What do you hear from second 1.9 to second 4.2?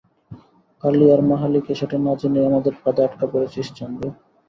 না জেনেই আমাদের ফাঁদে আটকা পড়েছিস, চান্দু।